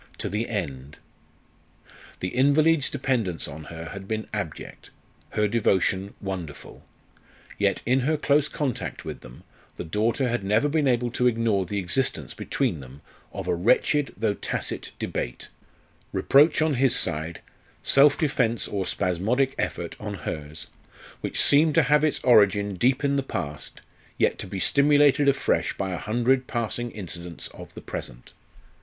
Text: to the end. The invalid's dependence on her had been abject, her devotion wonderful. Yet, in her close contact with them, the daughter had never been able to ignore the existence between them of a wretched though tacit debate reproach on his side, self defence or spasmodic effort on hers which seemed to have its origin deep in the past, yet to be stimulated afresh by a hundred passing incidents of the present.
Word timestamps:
to 0.17 0.27
the 0.29 0.49
end. 0.49 0.97
The 2.21 2.29
invalid's 2.29 2.89
dependence 2.89 3.47
on 3.47 3.65
her 3.65 3.89
had 3.89 4.07
been 4.07 4.25
abject, 4.33 4.89
her 5.33 5.47
devotion 5.47 6.15
wonderful. 6.19 6.83
Yet, 7.59 7.83
in 7.85 7.99
her 7.99 8.17
close 8.17 8.49
contact 8.49 9.05
with 9.05 9.19
them, 9.21 9.43
the 9.75 9.83
daughter 9.83 10.27
had 10.27 10.43
never 10.43 10.67
been 10.67 10.87
able 10.87 11.11
to 11.11 11.27
ignore 11.27 11.67
the 11.67 11.77
existence 11.77 12.33
between 12.33 12.79
them 12.79 13.03
of 13.31 13.47
a 13.47 13.53
wretched 13.53 14.15
though 14.17 14.33
tacit 14.33 14.91
debate 14.97 15.49
reproach 16.11 16.63
on 16.63 16.73
his 16.81 16.95
side, 16.95 17.41
self 17.83 18.17
defence 18.17 18.67
or 18.67 18.87
spasmodic 18.87 19.53
effort 19.59 19.95
on 19.99 20.15
hers 20.25 20.65
which 21.19 21.39
seemed 21.39 21.75
to 21.75 21.83
have 21.83 22.03
its 22.03 22.19
origin 22.23 22.73
deep 22.73 23.03
in 23.03 23.17
the 23.17 23.21
past, 23.21 23.81
yet 24.17 24.39
to 24.39 24.47
be 24.47 24.57
stimulated 24.59 25.29
afresh 25.29 25.77
by 25.77 25.91
a 25.91 25.99
hundred 25.99 26.47
passing 26.47 26.89
incidents 26.89 27.49
of 27.49 27.71
the 27.75 27.81
present. 27.81 28.33